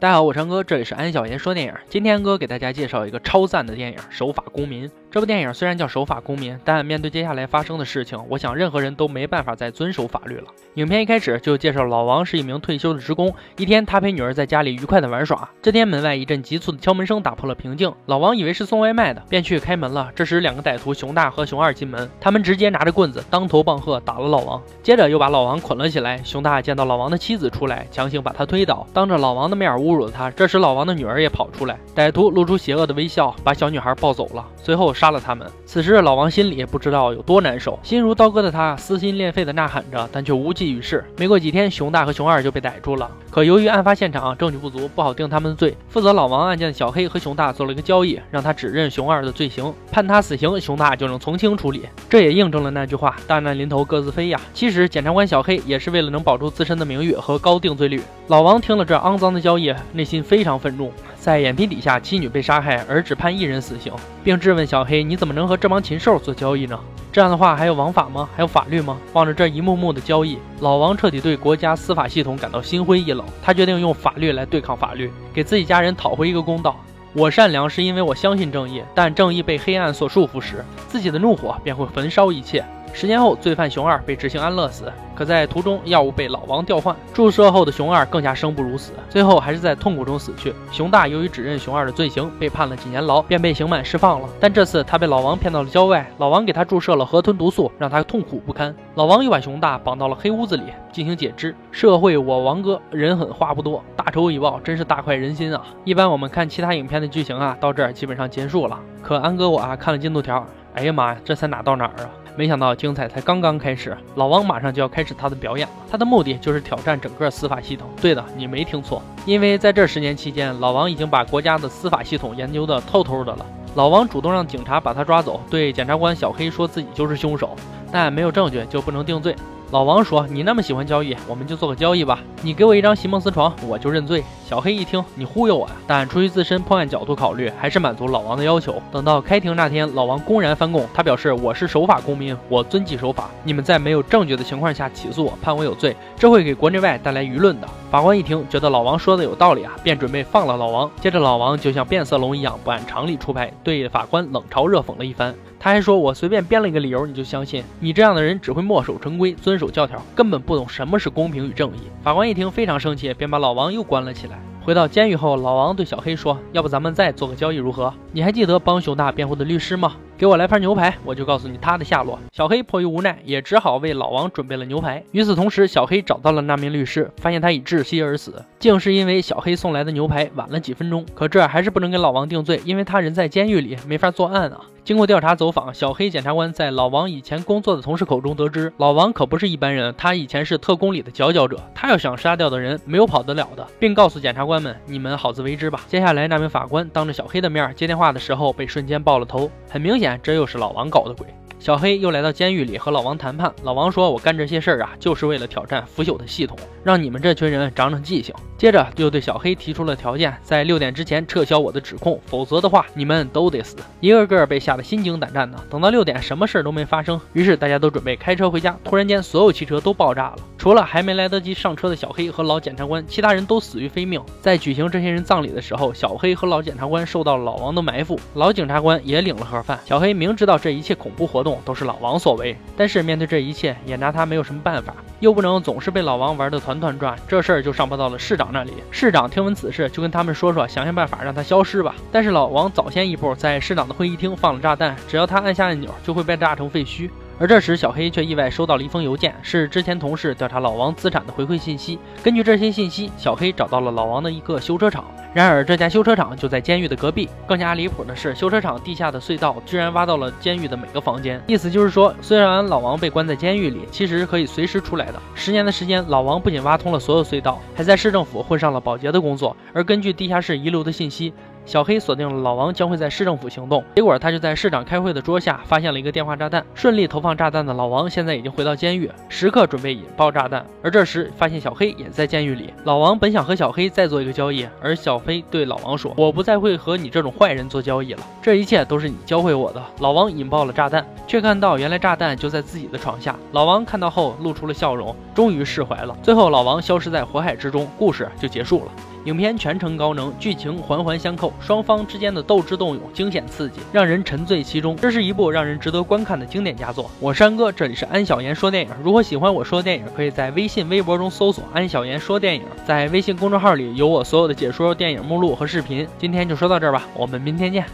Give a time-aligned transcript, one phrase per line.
[0.00, 1.74] 大家好，我是安哥，这里是安小言说电影。
[1.88, 4.88] 今天安哥给大家介绍一个超赞的电影《守法公民》。
[5.10, 10.44] 这部电影虽然叫《守法公民》，但面对接下来发生的事情，我想任何人都没办法再遵守法律了。
[10.74, 15.48] 影片一开始就介绍老王是一名退休的职工，一天他陪女儿在家里愉快的玩耍。
[15.62, 20.12] 这天门外一阵急促的敲门声打破了平静，老王以为是送外卖的，便去开门了。
[20.14, 26.18] 这时两个歹徒熊大和熊二进门，他们直接拿着棍子当头棒喝打了老王，接着又把老王捆了起来。
[26.22, 30.30] 熊大见到老王的妻子出来，强行把他推倒，当着老王的面侮辱了他。
[30.30, 35.48] 这时老王的女儿也跑出来，歹徒露出邪恶的微笑，把小女孩抱走了，随后杀了他们。
[35.64, 41.04] 此时老王心里不知道有多难受，心如刀割的他撕心裂肺的呐喊着，但却无济于事。
[41.16, 45.76] 没过几天，熊大和熊二就被逮住了，可由于案发现场证据不足，不好定他们的罪。
[45.88, 51.82] 负责老王案件的小黑和熊大做了一个交易，让他指认熊二的罪行，判他死刑，熊大就能从轻处理。
[52.10, 54.40] 这也印证了那句话：大难临头各自飞呀。
[54.52, 58.02] 其实检察官小黑也是为了能保住自身的名誉和高定罪率。
[58.26, 60.92] 老王听了这肮脏的交易，内心非常愤怒。
[61.20, 66.78] 在眼皮底下，妻女被杀害，而只判一人死刑，并质问小黑：“你怎么能和这帮禽兽做交易呢？
[67.10, 68.28] 这样的话还有王法吗？
[68.36, 73.26] 还有法律吗？”望着这一幕幕的交易，老王彻底对国家司法系统感到心灰意冷。
[73.42, 76.76] 他决定用法律来对抗法律，给自己家人讨回一个公道。
[77.14, 82.64] 我善良是因为我相信正义，但正义被黑暗所束缚时，自己的怒火便会焚烧一切。
[82.92, 84.92] 十年后，罪犯熊二被执行安乐死。
[85.14, 90.54] 可在途中，药物被老王调换，注射后的熊二更加生不如死，最后还是在痛苦中死去。
[90.70, 94.28] 熊大由于指认熊二的罪行，被判了几年牢，便被刑满释放了。
[94.38, 98.72] 但这次他被老王骗到了郊外，老王给他注射了河豚毒素，让他痛苦不堪。
[98.94, 101.52] 老王又把熊大绑到了黑屋子里进行解肢。
[101.72, 105.64] 社会我王哥人狠话不多，大仇已报，真是大快人心啊！
[105.84, 108.78] 一般我们看其他影片的剧情啊，到这儿基本上结束了。
[109.02, 112.10] 可安哥我啊看了进度条，哎呀妈呀，这才哪到哪儿啊？
[112.38, 115.74] 没想到精彩才刚刚开始，老王马上就要开始他的表演了。
[115.90, 117.88] 他的目的就是挑战整个司法系统。
[118.00, 123.46] 对的，你没听错，因为在这十年期间，老王已经把国家的司法系统研究的透透的了。
[123.74, 127.56] 老王主动让警察把他抓走，对检察官小黑说自己就是凶手，
[127.90, 129.34] 但没有证据就不能定罪。
[129.70, 132.20] 老王说：“你那么喜欢交易，我们就做个交易吧。
[132.40, 135.74] 你给我一张席梦思床，我就认罪。”小黑一听，你忽悠我呀！
[135.86, 138.80] 但出于自身破案角度考虑，还是满足老王的要求。
[138.90, 143.28] 等到开庭那天，老王公然翻供，他表示：“我是守法公民，我遵纪守法。
[143.44, 150.90] 你们在没有证据的情况下起诉我，判我有罪，这会给国内外带来舆论的。”法官一听，觉得老王说的有道理啊，便准备放了老王。
[150.98, 155.34] 接着，老王就像变色龙一样，不按常理出牌，对法官冷嘲热讽了一番。
[155.60, 157.64] 他还说：“我随便编了一个理由，你就相信？
[157.80, 164.38] 你这样的人只会墨守成规，遵守教条，根本不懂什么是公平与正义。”法官一听非常生气，便把老王又关了起来。
[164.62, 167.92] 回到监狱后，老王对小黑说：“要不咱们再做个交易如何？
[168.12, 169.94] 你还记得帮熊大辩护的律师吗？
[170.18, 175.02] 给我来盘牛排，我就告诉你他的下落。”小黑迫于无奈，也只好为老王准备了牛排。
[175.12, 181.06] 与此同时，小黑找到了那名律师，发现他已窒息而死，竟是因为小黑送来的牛排晚了几分钟。
[181.14, 184.60] 可这还是不能给老王定罪，因为他人在监狱里，没法作案啊。
[184.88, 201.26] 经过调查走访，小黑检察官在老王以前工作的同事口中得知，老王可不是一般人，他以前是特工里的佼佼者，他要想杀掉的人，没有跑得了的，并告诉检察官们：“你们好自为之吧。”接下来，那名法官当着小黑的面接电话的时候，被瞬间爆了头，很明显，这又是老王搞的鬼。
[201.58, 203.52] 小黑又来到监狱里和老王谈判。
[203.64, 213.76] 老王说：“我干这些事儿啊，就是为了挑战腐朽的系统，让你们这群人长长记性。”接着又对小黑提出了条件，在六点之前撤销我的指控，否则的话，你们都得死。
[214.00, 215.58] 一个个被吓得心惊胆战的。
[215.70, 218.76] 等到六点，什么事儿都没发生，于是大家都准备开车回家。
[218.82, 224.20] 突然间，所有汽车都爆炸了，除了还没来得及上车的小黑和老检察官，其他人都死于非命。
[224.40, 229.78] 在举行这些人葬礼的时候，小黑和老检察官受到了老王的埋伏，老检察官也领了盒饭。
[229.84, 231.47] 小黑明知道这一切恐怖活动。
[231.64, 238.72] 都是老王所为，但是面对这一切，也拿他没有什么办法，又不能总是被老王玩得团团转，这事儿就上报到了市长那里。
[238.90, 241.94] 市长听闻此事，就跟他们说说，想想办法让他消失吧。
[242.10, 247.10] 但是老王早先一步在市长的会议厅放了炸弹，只要他按下按钮，就会被炸成废墟。
[247.40, 251.96] 而这时，小黑却意外收到了一封邮件，是之前同事调查老王资产的回馈信息。
[252.20, 255.04] 根据这些信息，小黑找到了老王的一个修车厂。
[255.32, 257.28] 然而，这家修车厂就在监狱的隔壁。
[257.46, 261.40] 更加离谱的是，修车厂地下的隧道居然挖到了监狱的每个房间。
[261.46, 265.22] 意思就是说，虽然老王被关在监狱里，其实可以随时出来的。
[265.36, 269.56] 十年的时间，老王不仅挖通了所有隧道，还在市政府混上了保洁的工作。
[269.72, 271.32] 而根据地下室遗留的信息。
[271.68, 276.64] 小黑锁定了老王将会在市政府行动，结果他就在市长开会的桌下发现了一个电话炸弹。
[276.72, 280.64] 顺利投放炸弹的老王现在已经回到监狱，时刻准备引爆炸弹。
[280.82, 282.72] 而这时发现小黑也在监狱里。
[282.84, 293.36] 老王本想和小黑再做一个交易，而小黑对老王说：“我不再会和你这种坏人做交易了，这一切都是你教会我的。”老王引爆了炸弹，却看到原来炸弹就在自己的床下。
[293.52, 296.16] 老王看到后露出了笑容，终于释怀了。
[296.22, 298.92] 最后老王消失在火海之中，故事就结束了。
[299.28, 304.96] 影片全程高能，剧情环环相扣，双方之间的斗智斗勇惊险刺激，让人沉醉其中。
[304.96, 307.10] 这是一部让人值得观看的经典佳作。
[307.20, 308.90] 我是安哥，这里是安小言说电影。
[309.02, 316.08] 如果喜欢我说电影，可以在微信、微博中搜索“安小言说电影”，在微信公众号里有我所有的解说电影目录和视频。
[316.18, 317.84] 今天就说到这儿吧，我们明天见。